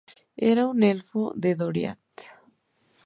Era 0.51 0.65
un 0.65 0.81
elfo 0.81 1.31
de 1.35 1.53
Doriath. 1.53 2.23